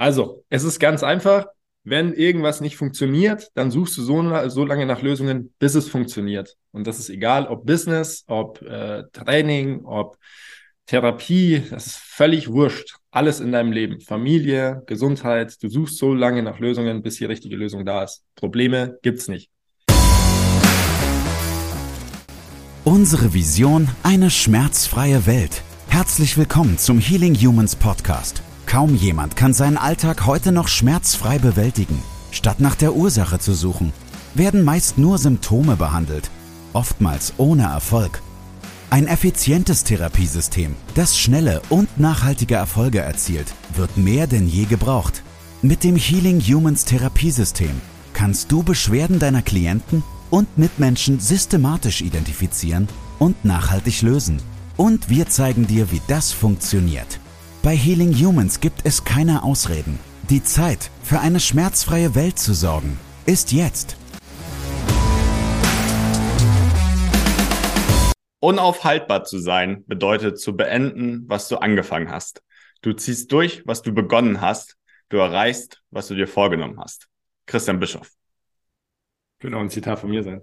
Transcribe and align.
Also, 0.00 0.44
es 0.48 0.64
ist 0.64 0.78
ganz 0.78 1.02
einfach. 1.02 1.48
Wenn 1.84 2.14
irgendwas 2.14 2.62
nicht 2.62 2.78
funktioniert, 2.78 3.48
dann 3.52 3.70
suchst 3.70 3.98
du 3.98 4.02
so, 4.02 4.48
so 4.48 4.64
lange 4.64 4.86
nach 4.86 5.02
Lösungen, 5.02 5.52
bis 5.58 5.74
es 5.74 5.90
funktioniert. 5.90 6.56
Und 6.72 6.86
das 6.86 6.98
ist 6.98 7.10
egal, 7.10 7.46
ob 7.46 7.66
Business, 7.66 8.24
ob 8.26 8.62
äh, 8.62 9.02
Training, 9.12 9.84
ob 9.84 10.16
Therapie, 10.86 11.64
das 11.68 11.88
ist 11.88 11.96
völlig 11.96 12.48
wurscht. 12.48 12.96
Alles 13.10 13.40
in 13.40 13.52
deinem 13.52 13.72
Leben. 13.72 14.00
Familie, 14.00 14.82
Gesundheit. 14.86 15.62
Du 15.62 15.68
suchst 15.68 15.98
so 15.98 16.14
lange 16.14 16.42
nach 16.42 16.60
Lösungen, 16.60 17.02
bis 17.02 17.16
die 17.16 17.26
richtige 17.26 17.56
Lösung 17.56 17.84
da 17.84 18.02
ist. 18.02 18.24
Probleme 18.36 18.98
gibt's 19.02 19.28
nicht. 19.28 19.50
Unsere 22.84 23.34
Vision, 23.34 23.86
eine 24.02 24.30
schmerzfreie 24.30 25.26
Welt. 25.26 25.62
Herzlich 25.88 26.38
willkommen 26.38 26.78
zum 26.78 27.00
Healing 27.00 27.34
Humans 27.34 27.76
Podcast. 27.76 28.42
Kaum 28.70 28.94
jemand 28.94 29.34
kann 29.34 29.52
seinen 29.52 29.76
Alltag 29.76 30.26
heute 30.26 30.52
noch 30.52 30.68
schmerzfrei 30.68 31.40
bewältigen. 31.40 32.00
Statt 32.30 32.60
nach 32.60 32.76
der 32.76 32.94
Ursache 32.94 33.40
zu 33.40 33.52
suchen, 33.52 33.92
werden 34.34 34.62
meist 34.62 34.96
nur 34.96 35.18
Symptome 35.18 35.74
behandelt, 35.74 36.30
oftmals 36.72 37.34
ohne 37.36 37.64
Erfolg. 37.64 38.22
Ein 38.88 39.08
effizientes 39.08 39.82
Therapiesystem, 39.82 40.76
das 40.94 41.18
schnelle 41.18 41.62
und 41.68 41.98
nachhaltige 41.98 42.54
Erfolge 42.54 43.00
erzielt, 43.00 43.52
wird 43.74 43.96
mehr 43.96 44.28
denn 44.28 44.46
je 44.46 44.66
gebraucht. 44.66 45.24
Mit 45.62 45.82
dem 45.82 45.96
Healing 45.96 46.40
Humans 46.40 46.84
Therapiesystem 46.84 47.80
kannst 48.12 48.52
du 48.52 48.62
Beschwerden 48.62 49.18
deiner 49.18 49.42
Klienten 49.42 50.04
und 50.30 50.58
Mitmenschen 50.58 51.18
systematisch 51.18 52.02
identifizieren 52.02 52.86
und 53.18 53.44
nachhaltig 53.44 54.02
lösen. 54.02 54.40
Und 54.76 55.08
wir 55.08 55.28
zeigen 55.28 55.66
dir, 55.66 55.90
wie 55.90 56.00
das 56.06 56.30
funktioniert. 56.30 57.19
Bei 57.62 57.76
Healing 57.76 58.14
Humans 58.14 58.60
gibt 58.60 58.86
es 58.86 59.04
keine 59.04 59.42
Ausreden. 59.42 59.98
Die 60.30 60.42
Zeit, 60.42 60.90
für 61.02 61.20
eine 61.20 61.40
schmerzfreie 61.40 62.14
Welt 62.14 62.38
zu 62.38 62.54
sorgen, 62.54 62.98
ist 63.26 63.52
jetzt. 63.52 63.98
Unaufhaltbar 68.38 69.24
zu 69.24 69.38
sein 69.38 69.84
bedeutet 69.86 70.40
zu 70.40 70.56
beenden, 70.56 71.24
was 71.28 71.48
du 71.48 71.58
angefangen 71.58 72.10
hast. 72.10 72.42
Du 72.80 72.94
ziehst 72.94 73.30
durch, 73.30 73.62
was 73.66 73.82
du 73.82 73.92
begonnen 73.92 74.40
hast. 74.40 74.78
Du 75.10 75.18
erreichst, 75.18 75.82
was 75.90 76.08
du 76.08 76.14
dir 76.14 76.26
vorgenommen 76.26 76.80
hast. 76.80 77.08
Christian 77.44 77.78
Bischoff. 77.78 78.10
Könnte 79.38 79.58
auch 79.58 79.60
ein 79.60 79.68
Zitat 79.68 79.98
von 79.98 80.08
mir 80.08 80.22
sein. 80.22 80.40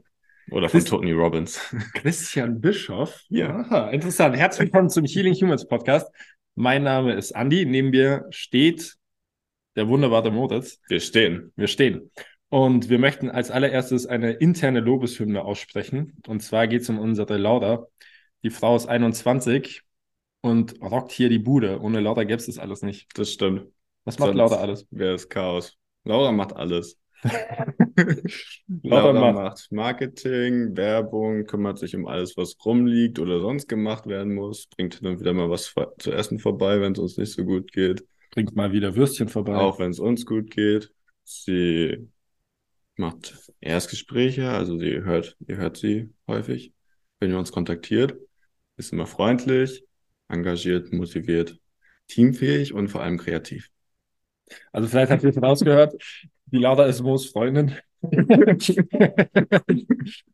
Oder 0.51 0.69
von 0.69 0.79
Christ 0.79 0.89
Tony 0.89 1.13
Robbins. 1.13 1.59
Christian 1.95 2.61
Bischoff? 2.61 3.23
Ja. 3.29 3.57
Aha, 3.57 3.89
interessant. 3.89 4.37
Herzlich 4.37 4.67
willkommen 4.67 4.91
zum 4.91 5.05
Healing 5.05 5.33
Humans 5.33 5.67
Podcast. 5.67 6.11
Mein 6.59 6.81
Name 6.81 7.13
ist 7.13 7.33
Andy. 7.33 7.67
Neben 7.67 7.91
mir 7.91 8.25
steht 8.31 8.95
der 9.75 9.87
wunderbare 9.89 10.31
Moritz. 10.31 10.81
Wir 10.87 10.99
stehen. 10.99 11.53
Wir 11.55 11.67
stehen. 11.67 12.09
Und 12.49 12.89
wir 12.89 12.97
möchten 12.97 13.29
als 13.29 13.51
allererstes 13.51 14.07
eine 14.07 14.31
interne 14.31 14.79
Lobeshymne 14.79 15.43
aussprechen. 15.45 16.17
Und 16.25 16.41
zwar 16.41 16.65
geht 16.65 16.81
es 16.81 16.89
um 16.89 16.97
unsere 16.97 17.37
Laura. 17.37 17.85
Die 18.41 18.49
Frau 18.49 18.75
ist 18.75 18.87
21 18.87 19.83
und 20.41 20.81
rockt 20.81 21.11
hier 21.11 21.29
die 21.29 21.37
Bude. 21.37 21.79
Ohne 21.79 21.99
Laura 21.99 22.23
gäbe 22.23 22.37
es 22.37 22.47
das 22.47 22.57
alles 22.57 22.81
nicht. 22.81 23.07
Das 23.13 23.33
stimmt. 23.33 23.67
Was 24.05 24.17
macht 24.17 24.29
Sonst 24.29 24.37
Laura 24.39 24.55
alles? 24.55 24.87
Wäre 24.89 25.13
es 25.13 25.29
Chaos. 25.29 25.77
Laura 26.05 26.31
macht 26.31 26.55
alles. 26.55 26.97
Laura 28.83 29.13
macht. 29.13 29.35
macht 29.35 29.71
Marketing, 29.71 30.75
Werbung, 30.75 31.45
kümmert 31.45 31.79
sich 31.79 31.95
um 31.95 32.07
alles, 32.07 32.37
was 32.37 32.55
rumliegt 32.63 33.19
oder 33.19 33.39
sonst 33.39 33.67
gemacht 33.67 34.07
werden 34.07 34.35
muss, 34.35 34.67
bringt 34.67 35.03
dann 35.03 35.19
wieder 35.19 35.33
mal 35.33 35.49
was 35.49 35.73
zu 35.99 36.11
essen 36.11 36.39
vorbei, 36.39 36.79
wenn 36.81 36.93
es 36.93 36.99
uns 36.99 37.17
nicht 37.17 37.31
so 37.33 37.43
gut 37.43 37.71
geht. 37.71 38.05
Bringt 38.31 38.55
mal 38.55 38.71
wieder 38.71 38.95
Würstchen 38.95 39.29
vorbei. 39.29 39.55
Auch 39.55 39.79
wenn 39.79 39.91
es 39.91 39.99
uns 39.99 40.25
gut 40.25 40.51
geht. 40.51 40.91
Sie 41.23 42.07
macht 42.95 43.35
Erstgespräche, 43.59 44.49
also 44.49 44.77
sie 44.77 45.01
hört, 45.01 45.37
ihr 45.47 45.57
hört 45.57 45.77
sie 45.77 46.13
häufig, 46.27 46.73
wenn 47.19 47.31
ihr 47.31 47.39
uns 47.39 47.51
kontaktiert. 47.51 48.15
Ist 48.75 48.93
immer 48.93 49.07
freundlich, 49.07 49.83
engagiert, 50.27 50.93
motiviert, 50.93 51.57
teamfähig 52.07 52.73
und 52.73 52.89
vor 52.89 53.01
allem 53.01 53.17
kreativ. 53.17 53.69
Also 54.71 54.87
vielleicht 54.87 55.11
habt 55.11 55.23
ihr 55.23 55.29
es 55.29 55.41
rausgehört, 55.41 55.95
die 56.51 56.57
Laura 56.57 56.85
ist 56.85 57.01
Moos 57.01 57.27
Freundin. 57.27 57.73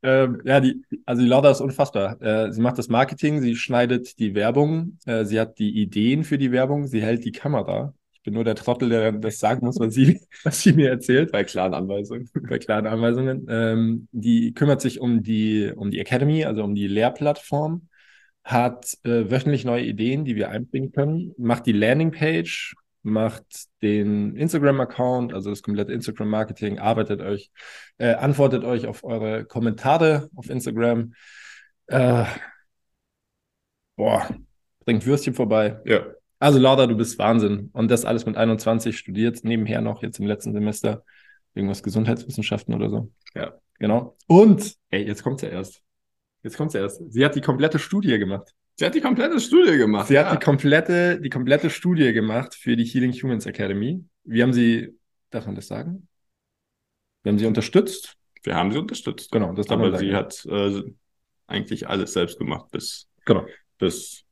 ähm, 0.04 0.42
ja, 0.44 0.60
die, 0.60 0.84
also 1.06 1.22
die 1.22 1.28
Laura 1.28 1.52
ist 1.52 1.62
unfassbar. 1.62 2.22
Äh, 2.22 2.52
sie 2.52 2.62
macht 2.62 2.78
das 2.78 2.90
Marketing, 2.90 3.42
sie 3.42 3.56
schneidet 3.56 4.20
die 4.20 4.36
Werbung, 4.36 4.98
äh, 5.06 5.24
sie 5.26 5.40
hat 5.40 5.58
die 5.60 5.82
Ideen 5.82 6.24
für 6.24 6.38
die 6.38 6.52
Werbung, 6.52 6.88
sie 6.88 7.02
hält 7.02 7.26
die 7.26 7.32
Kamera. 7.32 7.94
Ich 8.12 8.22
bin 8.22 8.34
nur 8.36 8.44
der 8.44 8.56
Trottel, 8.56 8.90
der 8.90 9.12
das 9.14 9.40
sagen 9.40 9.66
muss, 9.66 9.80
was 9.80 9.94
sie, 9.94 10.22
was 10.44 10.62
sie 10.62 10.74
mir 10.74 10.90
erzählt. 10.90 11.32
Bei 11.32 11.44
klaren 11.44 11.74
Anweisungen. 11.74 12.30
Bei 12.34 12.60
klaren 12.60 12.88
Anweisungen. 12.88 13.48
Ähm, 13.50 14.08
die 14.12 14.54
kümmert 14.54 14.82
sich 14.82 15.00
um 15.00 15.24
die, 15.24 15.72
um 15.76 15.90
die 15.90 16.00
Academy, 16.00 16.46
also 16.46 16.64
um 16.64 16.76
die 16.76 16.88
Lehrplattform, 16.88 17.88
hat 18.44 18.98
äh, 19.04 19.32
wöchentlich 19.32 19.64
neue 19.66 19.86
Ideen, 19.86 20.26
die 20.26 20.36
wir 20.36 20.50
einbringen 20.50 20.92
können, 20.92 21.34
macht 21.38 21.66
die 21.66 21.72
Landingpage, 21.72 22.76
macht 23.04 23.46
den 23.82 24.36
Instagram-Account, 24.36 25.34
also 25.34 25.50
das 25.50 25.62
komplette 25.62 25.94
Instagram-Marketing, 25.94 26.80
arbeitet 26.80 27.22
euch, 27.22 27.52
äh, 27.98 28.14
antwortet 28.14 28.64
euch 28.64 28.88
auf 28.88 29.04
eure 29.04 29.46
Kommentare 29.46 30.30
auf 30.36 30.50
Instagram. 30.50 31.14
Äh, 31.88 32.26
boah, 33.96 34.28
bringt 34.86 35.06
Würstchen 35.06 35.34
vorbei. 35.34 35.80
Ja. 35.86 36.06
Also 36.40 36.60
Laura, 36.60 36.88
du 36.88 36.96
bist 36.96 37.18
Wahnsinn. 37.20 37.70
Und 37.74 37.92
das 37.92 38.06
alles 38.06 38.26
mit 38.26 38.38
21 38.38 38.98
studiert, 38.98 39.44
nebenher 39.44 39.82
noch 39.82 40.02
jetzt 40.02 40.20
im 40.20 40.26
letzten 40.26 40.54
Semester 40.54 41.04
irgendwas 41.54 41.84
Gesundheitswissenschaften 41.84 42.74
oder 42.74 42.90
so. 42.90 43.12
Ja. 43.36 43.54
Genau. 43.80 44.16
Und, 44.28 44.76
ey, 44.92 45.06
jetzt 45.06 45.24
kommt's 45.24 45.42
ja 45.42 45.50
erst. 45.50 45.82
Jetzt 46.42 46.58
kommt's 46.58 46.74
ja 46.74 46.82
erst. 46.82 47.02
Sie 47.12 47.26
hat 47.26 47.36
die 47.36 47.42
komplette 47.42 47.80
Studie 47.80 48.18
gemacht. 48.18 48.54
Sie 48.76 48.86
hat 48.86 48.96
die 48.96 49.02
komplette 49.02 49.40
Studie 49.40 49.78
gemacht. 49.78 50.08
Sie 50.08 50.16
ja. 50.16 50.26
hat 50.26 50.42
die 50.42 50.44
komplette, 50.44 51.22
die 51.22 51.30
komplette 51.30 51.70
Studie 51.70 52.12
gemacht 52.12 52.56
für 52.56 52.76
die 52.76 52.86
Healing 52.86 53.14
Humans 53.14 53.46
Academy. 53.46 54.04
Wir 54.24 54.44
haben 54.44 54.54
sie, 54.54 54.98
darf 55.30 55.46
man 55.46 55.56
das 55.56 55.68
sagen? 55.68 56.08
Wir 57.22 57.32
haben 57.32 57.40
sie 57.40 57.46
unterstützt. 57.46 58.16
Wir 58.42 58.56
haben 58.56 58.72
sie 58.72 58.80
unterstützt. 58.80 59.32
Genau, 59.32 59.54
das 59.54 59.68
darf 59.68 59.80
Aber 59.80 59.92
man 59.92 60.00
sagen. 60.00 60.10
sie 60.10 60.16
hat 60.16 60.46
äh, 60.46 60.84
eigentlich 61.48 61.88
alles 61.88 62.14
selbst 62.14 62.40
gemacht, 62.40 62.72
bis, 62.72 63.08
genau. 63.26 63.46
bis 63.78 64.26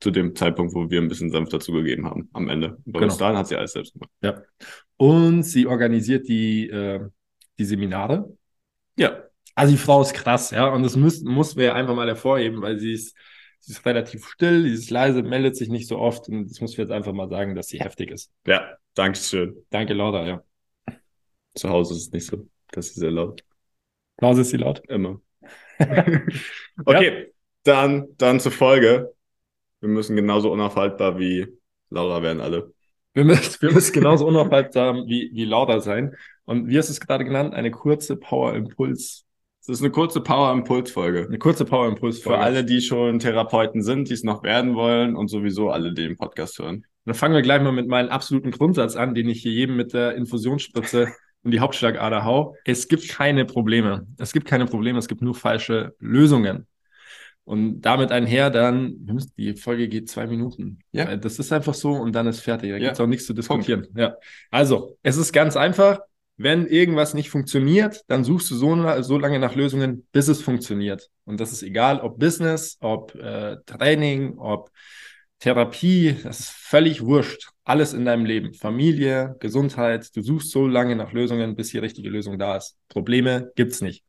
zu 0.00 0.10
dem 0.10 0.34
Zeitpunkt, 0.34 0.74
wo 0.74 0.90
wir 0.90 1.00
ein 1.00 1.08
bisschen 1.08 1.30
Sanft 1.30 1.52
dazu 1.52 1.72
gegeben 1.72 2.06
haben, 2.06 2.28
am 2.32 2.48
Ende. 2.48 2.78
Bei 2.84 2.98
genau. 2.98 3.06
bis 3.06 3.18
dahin 3.18 3.36
hat 3.36 3.46
sie 3.46 3.56
alles 3.56 3.72
selbst 3.72 3.92
gemacht. 3.92 4.10
Ja. 4.22 4.42
Und 4.96 5.42
sie 5.44 5.66
organisiert 5.66 6.26
die, 6.28 6.68
äh, 6.68 7.00
die 7.58 7.64
Seminare. 7.64 8.36
Ja. 8.96 9.22
Also 9.54 9.72
die 9.72 9.78
Frau 9.78 10.00
ist 10.00 10.14
krass, 10.14 10.50
ja. 10.50 10.68
Und 10.68 10.82
das 10.82 10.96
muss, 10.96 11.20
muss 11.22 11.56
wir 11.56 11.74
einfach 11.74 11.94
mal 11.94 12.08
hervorheben, 12.08 12.62
weil 12.62 12.78
sie 12.78 12.94
ist 12.94 13.14
sie 13.62 13.72
ist 13.72 13.86
relativ 13.86 14.26
still, 14.26 14.62
sie 14.64 14.74
ist 14.74 14.90
leise, 14.90 15.22
meldet 15.22 15.56
sich 15.56 15.68
nicht 15.68 15.86
so 15.86 15.98
oft 15.98 16.28
und 16.28 16.50
das 16.50 16.60
muss 16.60 16.72
ich 16.72 16.78
jetzt 16.78 16.90
einfach 16.90 17.12
mal 17.12 17.28
sagen, 17.28 17.54
dass 17.54 17.68
sie 17.68 17.78
heftig 17.78 18.10
ist. 18.10 18.30
Ja, 18.44 18.76
danke 18.94 19.18
schön. 19.18 19.56
Danke, 19.70 19.94
Laura, 19.94 20.26
ja. 20.26 20.42
Zu 21.54 21.68
Hause 21.68 21.94
ist 21.94 22.06
es 22.06 22.12
nicht 22.12 22.26
so, 22.26 22.48
dass 22.72 22.88
sie 22.88 23.00
sehr 23.00 23.12
laut. 23.12 23.44
Zu 24.18 24.26
Hause 24.26 24.40
ist 24.40 24.50
sie 24.50 24.56
laut? 24.56 24.82
Immer. 24.88 25.20
okay, 26.84 27.20
ja. 27.20 27.26
dann, 27.62 28.08
dann 28.18 28.40
zur 28.40 28.52
Folge. 28.52 29.14
Wir 29.80 29.88
müssen 29.88 30.16
genauso 30.16 30.50
unaufhaltbar 30.50 31.18
wie 31.18 31.46
Laura 31.90 32.22
werden 32.22 32.40
alle. 32.40 32.72
Wir 33.14 33.24
müssen, 33.24 33.60
wir 33.60 33.72
müssen 33.72 33.92
genauso 33.92 34.26
unaufhaltsam 34.26 35.06
wie, 35.06 35.30
wie 35.32 35.44
Laura 35.44 35.80
sein. 35.80 36.16
Und 36.44 36.68
wie 36.68 36.78
hast 36.78 36.88
du 36.88 36.92
es 36.92 37.00
gerade 37.00 37.24
genannt? 37.24 37.54
Eine 37.54 37.70
kurze 37.70 38.16
Power-Impuls 38.16 39.26
es 39.62 39.68
ist 39.68 39.80
eine 39.80 39.92
kurze 39.92 40.20
Power-Impuls-Folge. 40.20 41.26
Eine 41.28 41.38
kurze 41.38 41.64
Power-Impuls-Folge. 41.64 42.36
Für 42.36 42.44
alle, 42.44 42.64
die 42.64 42.80
schon 42.80 43.20
Therapeuten 43.20 43.80
sind, 43.80 44.08
die 44.08 44.14
es 44.14 44.24
noch 44.24 44.42
werden 44.42 44.74
wollen 44.74 45.14
und 45.14 45.28
sowieso 45.28 45.70
alle, 45.70 45.94
die 45.94 46.02
den 46.02 46.16
Podcast 46.16 46.58
hören. 46.58 46.84
Dann 47.04 47.14
fangen 47.14 47.34
wir 47.34 47.42
gleich 47.42 47.62
mal 47.62 47.70
mit 47.70 47.86
meinem 47.86 48.08
absoluten 48.08 48.50
Grundsatz 48.50 48.96
an, 48.96 49.14
den 49.14 49.28
ich 49.28 49.42
hier 49.42 49.52
jedem 49.52 49.76
mit 49.76 49.92
der 49.92 50.16
Infusionsspritze 50.16 51.12
und 51.44 51.52
die 51.52 51.60
Hauptschlagader 51.60 52.24
hau. 52.24 52.56
Es 52.64 52.88
gibt 52.88 53.08
keine 53.08 53.44
Probleme. 53.44 54.04
Es 54.18 54.32
gibt 54.32 54.48
keine 54.48 54.66
Probleme, 54.66 54.98
es 54.98 55.06
gibt 55.06 55.22
nur 55.22 55.34
falsche 55.34 55.94
Lösungen. 56.00 56.66
Und 57.44 57.82
damit 57.82 58.10
einher 58.10 58.50
dann, 58.50 58.94
die 59.36 59.54
Folge 59.54 59.88
geht 59.88 60.08
zwei 60.08 60.26
Minuten. 60.26 60.80
Ja. 60.90 61.16
Das 61.16 61.38
ist 61.38 61.52
einfach 61.52 61.74
so 61.74 61.92
und 61.92 62.14
dann 62.16 62.26
ist 62.26 62.40
fertig. 62.40 62.70
Da 62.70 62.76
ja. 62.76 62.82
gibt 62.82 62.92
es 62.94 63.00
auch 63.00 63.06
nichts 63.06 63.26
zu 63.26 63.32
diskutieren. 63.32 63.82
Punkt. 63.82 63.98
Ja. 63.98 64.16
Also, 64.50 64.96
es 65.02 65.16
ist 65.16 65.32
ganz 65.32 65.56
einfach. 65.56 66.00
Wenn 66.36 66.66
irgendwas 66.66 67.14
nicht 67.14 67.30
funktioniert, 67.30 68.02
dann 68.08 68.24
suchst 68.24 68.50
du 68.50 68.56
so, 68.56 69.02
so 69.02 69.18
lange 69.18 69.38
nach 69.38 69.54
Lösungen, 69.54 70.06
bis 70.12 70.28
es 70.28 70.42
funktioniert. 70.42 71.10
Und 71.24 71.40
das 71.40 71.52
ist 71.52 71.62
egal, 71.62 72.00
ob 72.00 72.18
Business, 72.18 72.78
ob 72.80 73.14
äh, 73.14 73.58
Training, 73.66 74.38
ob 74.38 74.70
Therapie, 75.38 76.16
das 76.22 76.40
ist 76.40 76.50
völlig 76.50 77.04
wurscht. 77.04 77.50
Alles 77.64 77.94
in 77.94 78.04
deinem 78.04 78.24
Leben. 78.24 78.54
Familie, 78.54 79.36
Gesundheit. 79.40 80.14
Du 80.16 80.22
suchst 80.22 80.50
so 80.50 80.66
lange 80.66 80.96
nach 80.96 81.12
Lösungen, 81.12 81.56
bis 81.56 81.70
die 81.70 81.78
richtige 81.78 82.10
Lösung 82.10 82.38
da 82.38 82.56
ist. 82.56 82.76
Probleme 82.88 83.50
gibt's 83.56 83.80
nicht. 83.80 84.04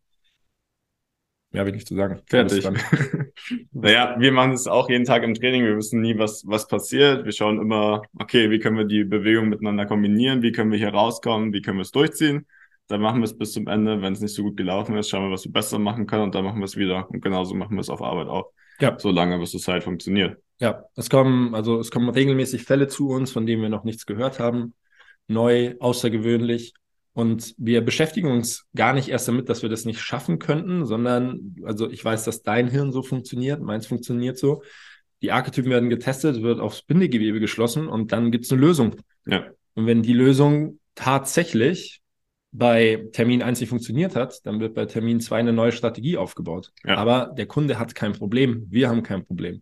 Mehr 1.53 1.67
will 1.67 1.75
ich 1.75 1.85
zu 1.85 1.95
sagen. 1.95 2.19
Fertig. 2.25 2.67
naja, 3.71 4.15
wir 4.17 4.31
machen 4.31 4.53
es 4.53 4.65
auch 4.65 4.89
jeden 4.89 5.05
Tag 5.05 5.21
im 5.21 5.35
Training. 5.35 5.63
Wir 5.63 5.77
wissen 5.77 6.01
nie, 6.01 6.17
was, 6.17 6.43
was 6.47 6.67
passiert. 6.67 7.25
Wir 7.25 7.31
schauen 7.31 7.61
immer, 7.61 8.01
okay, 8.19 8.49
wie 8.49 8.57
können 8.57 8.75
wir 8.75 8.85
die 8.85 9.03
Bewegung 9.03 9.49
miteinander 9.49 9.85
kombinieren? 9.85 10.41
Wie 10.41 10.51
können 10.51 10.71
wir 10.71 10.79
hier 10.79 10.89
rauskommen? 10.89 11.53
Wie 11.53 11.61
können 11.61 11.77
wir 11.77 11.83
es 11.83 11.91
durchziehen? 11.91 12.47
Dann 12.87 13.01
machen 13.01 13.19
wir 13.19 13.25
es 13.25 13.37
bis 13.37 13.53
zum 13.53 13.67
Ende. 13.67 14.01
Wenn 14.01 14.13
es 14.13 14.19
nicht 14.19 14.33
so 14.33 14.41
gut 14.41 14.57
gelaufen 14.57 14.97
ist, 14.97 15.09
schauen 15.09 15.25
wir, 15.25 15.31
was 15.31 15.45
wir 15.45 15.51
besser 15.51 15.77
machen 15.77 16.07
können 16.07 16.23
und 16.23 16.33
dann 16.33 16.43
machen 16.43 16.57
wir 16.57 16.65
es 16.65 16.75
wieder. 16.75 17.07
Und 17.11 17.21
genauso 17.21 17.53
machen 17.53 17.75
wir 17.75 17.81
es 17.81 17.89
auf 17.89 18.01
Arbeit 18.01 18.27
auch. 18.27 18.51
Ja. 18.79 18.97
So 18.97 19.11
lange, 19.11 19.37
bis 19.37 19.53
es 19.53 19.67
halt 19.67 19.83
funktioniert. 19.83 20.41
Ja, 20.59 20.85
es 20.95 21.11
kommen, 21.11 21.53
also 21.53 21.79
es 21.79 21.91
kommen 21.91 22.09
regelmäßig 22.09 22.63
Fälle 22.63 22.87
zu 22.87 23.09
uns, 23.09 23.31
von 23.31 23.45
denen 23.45 23.61
wir 23.61 23.69
noch 23.69 23.83
nichts 23.83 24.07
gehört 24.07 24.39
haben. 24.39 24.73
Neu, 25.27 25.75
außergewöhnlich. 25.79 26.73
Und 27.13 27.53
wir 27.57 27.81
beschäftigen 27.81 28.31
uns 28.31 28.65
gar 28.75 28.93
nicht 28.93 29.07
erst 29.07 29.27
damit, 29.27 29.47
dass 29.47 29.61
wir 29.61 29.69
das 29.69 29.85
nicht 29.85 29.99
schaffen 29.99 30.39
könnten, 30.39 30.85
sondern, 30.85 31.55
also 31.63 31.89
ich 31.89 32.03
weiß, 32.03 32.23
dass 32.25 32.41
dein 32.41 32.67
Hirn 32.67 32.91
so 32.91 33.03
funktioniert, 33.03 33.61
meins 33.61 33.85
funktioniert 33.85 34.37
so. 34.37 34.63
Die 35.21 35.31
Archetypen 35.31 35.71
werden 35.71 35.89
getestet, 35.89 36.41
wird 36.41 36.59
aufs 36.59 36.81
Bindegewebe 36.81 37.39
geschlossen 37.39 37.87
und 37.87 38.11
dann 38.11 38.31
gibt 38.31 38.45
es 38.45 38.51
eine 38.51 38.61
Lösung. 38.61 38.95
Ja. 39.27 39.45
Und 39.75 39.85
wenn 39.85 40.01
die 40.01 40.13
Lösung 40.13 40.79
tatsächlich 40.95 42.01
bei 42.51 43.07
Termin 43.11 43.41
1 43.41 43.59
nicht 43.59 43.69
funktioniert 43.69 44.15
hat, 44.15 44.39
dann 44.45 44.59
wird 44.59 44.73
bei 44.73 44.85
Termin 44.85 45.19
2 45.19 45.39
eine 45.39 45.53
neue 45.53 45.71
Strategie 45.71 46.17
aufgebaut. 46.17 46.71
Ja. 46.83 46.97
Aber 46.97 47.33
der 47.37 47.45
Kunde 47.45 47.77
hat 47.79 47.93
kein 47.93 48.13
Problem, 48.13 48.65
wir 48.69 48.89
haben 48.89 49.03
kein 49.03 49.23
Problem. 49.25 49.61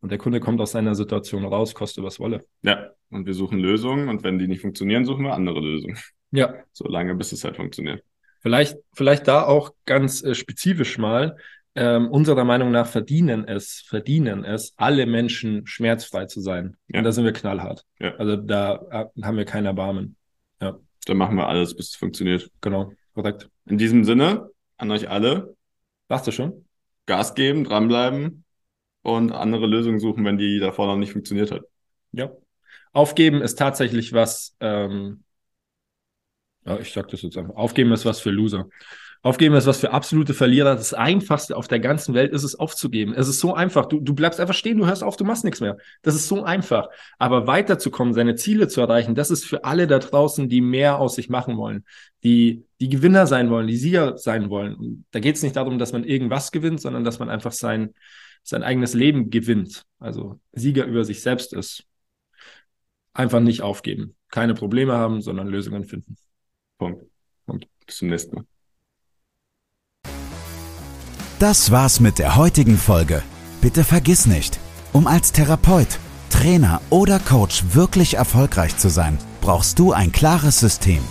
Und 0.00 0.10
der 0.10 0.18
Kunde 0.18 0.40
kommt 0.40 0.60
aus 0.60 0.72
seiner 0.72 0.94
Situation 0.94 1.44
raus, 1.44 1.74
koste 1.74 2.02
was 2.02 2.20
wolle. 2.20 2.46
Ja, 2.62 2.90
und 3.10 3.26
wir 3.26 3.34
suchen 3.34 3.58
Lösungen 3.58 4.08
und 4.08 4.22
wenn 4.22 4.38
die 4.38 4.48
nicht 4.48 4.60
funktionieren, 4.60 5.04
suchen 5.04 5.24
wir 5.24 5.34
andere 5.34 5.60
Lösungen. 5.60 5.98
Ja. 6.30 6.54
So 6.72 6.88
lange, 6.88 7.14
bis 7.14 7.32
es 7.32 7.44
halt 7.44 7.56
funktioniert. 7.56 8.02
Vielleicht, 8.40 8.76
vielleicht 8.92 9.26
da 9.26 9.44
auch 9.44 9.74
ganz 9.86 10.22
äh, 10.22 10.34
spezifisch 10.34 10.98
mal. 10.98 11.36
Ähm, 11.74 12.08
unserer 12.10 12.44
Meinung 12.44 12.70
nach 12.70 12.86
verdienen 12.86 13.46
es, 13.46 13.82
verdienen 13.86 14.44
es, 14.44 14.72
alle 14.76 15.04
Menschen 15.04 15.66
schmerzfrei 15.66 16.24
zu 16.24 16.40
sein. 16.40 16.76
Ja. 16.88 16.98
Und 16.98 17.04
da 17.04 17.12
sind 17.12 17.24
wir 17.24 17.32
knallhart. 17.32 17.84
Ja. 17.98 18.14
Also 18.16 18.36
da 18.36 18.76
äh, 18.90 19.22
haben 19.22 19.36
wir 19.36 19.44
kein 19.44 19.66
Erbarmen. 19.66 20.16
Ja. 20.60 20.78
Dann 21.04 21.16
machen 21.18 21.36
wir 21.36 21.48
alles, 21.48 21.76
bis 21.76 21.90
es 21.90 21.96
funktioniert. 21.96 22.50
Genau, 22.60 22.92
korrekt. 23.14 23.50
In 23.66 23.78
diesem 23.78 24.04
Sinne, 24.04 24.48
an 24.78 24.90
euch 24.90 25.10
alle. 25.10 25.54
Warst 26.08 26.26
du 26.26 26.32
schon? 26.32 26.64
Gas 27.04 27.34
geben, 27.34 27.64
dranbleiben 27.64 28.44
und 29.02 29.32
andere 29.32 29.66
Lösungen 29.66 30.00
suchen, 30.00 30.24
wenn 30.24 30.38
die 30.38 30.58
davor 30.58 30.86
noch 30.86 30.96
nicht 30.96 31.12
funktioniert 31.12 31.50
hat. 31.50 31.62
Ja. 32.12 32.30
Aufgeben 32.92 33.42
ist 33.42 33.58
tatsächlich 33.58 34.12
was, 34.12 34.56
ähm, 34.60 35.24
ja, 36.66 36.78
ich 36.78 36.92
sag 36.92 37.08
das 37.08 37.22
jetzt 37.22 37.36
einfach. 37.38 37.54
Aufgeben 37.54 37.92
ist 37.92 38.04
was 38.04 38.20
für 38.20 38.30
Loser. 38.30 38.68
Aufgeben 39.22 39.54
ist 39.56 39.66
was 39.66 39.80
für 39.80 39.90
absolute 39.90 40.34
Verlierer. 40.34 40.76
Das 40.76 40.94
Einfachste 40.94 41.56
auf 41.56 41.66
der 41.66 41.80
ganzen 41.80 42.14
Welt 42.14 42.32
ist 42.32 42.44
es 42.44 42.54
aufzugeben. 42.54 43.12
Es 43.12 43.26
ist 43.26 43.40
so 43.40 43.54
einfach. 43.54 43.86
Du, 43.86 43.98
du 44.00 44.14
bleibst 44.14 44.38
einfach 44.38 44.54
stehen, 44.54 44.78
du 44.78 44.86
hörst 44.86 45.02
auf, 45.02 45.16
du 45.16 45.24
machst 45.24 45.44
nichts 45.44 45.60
mehr. 45.60 45.78
Das 46.02 46.14
ist 46.14 46.28
so 46.28 46.44
einfach. 46.44 46.88
Aber 47.18 47.46
weiterzukommen, 47.46 48.14
seine 48.14 48.36
Ziele 48.36 48.68
zu 48.68 48.80
erreichen, 48.80 49.14
das 49.14 49.30
ist 49.30 49.44
für 49.44 49.64
alle 49.64 49.86
da 49.86 49.98
draußen, 49.98 50.48
die 50.48 50.60
mehr 50.60 50.98
aus 50.98 51.16
sich 51.16 51.28
machen 51.28 51.56
wollen, 51.56 51.84
die, 52.22 52.64
die 52.80 52.88
Gewinner 52.88 53.26
sein 53.26 53.50
wollen, 53.50 53.66
die 53.66 53.76
Sieger 53.76 54.16
sein 54.16 54.50
wollen. 54.50 54.74
Und 54.74 55.04
da 55.10 55.18
geht 55.18 55.36
es 55.36 55.42
nicht 55.42 55.56
darum, 55.56 55.78
dass 55.78 55.92
man 55.92 56.04
irgendwas 56.04 56.52
gewinnt, 56.52 56.80
sondern 56.80 57.02
dass 57.02 57.18
man 57.18 57.28
einfach 57.28 57.52
sein, 57.52 57.94
sein 58.44 58.62
eigenes 58.62 58.94
Leben 58.94 59.30
gewinnt. 59.30 59.82
Also 59.98 60.38
Sieger 60.52 60.84
über 60.84 61.04
sich 61.04 61.20
selbst 61.20 61.52
ist. 61.52 61.84
Einfach 63.12 63.40
nicht 63.40 63.62
aufgeben. 63.62 64.14
Keine 64.30 64.54
Probleme 64.54 64.92
haben, 64.92 65.20
sondern 65.20 65.48
Lösungen 65.48 65.84
finden. 65.84 66.16
Punkt. 66.78 67.04
Und 67.46 67.66
bis 67.86 67.96
zum 67.96 68.08
nächsten 68.08 68.36
Mal. 68.36 68.44
Das 71.38 71.70
war's 71.70 72.00
mit 72.00 72.18
der 72.18 72.36
heutigen 72.36 72.78
Folge. 72.78 73.22
Bitte 73.60 73.84
vergiss 73.84 74.26
nicht, 74.26 74.58
um 74.92 75.06
als 75.06 75.32
Therapeut, 75.32 75.98
Trainer 76.30 76.80
oder 76.90 77.18
Coach 77.18 77.62
wirklich 77.72 78.14
erfolgreich 78.14 78.76
zu 78.76 78.88
sein, 78.88 79.18
brauchst 79.40 79.78
du 79.78 79.92
ein 79.92 80.12
klares 80.12 80.60
System. 80.60 81.02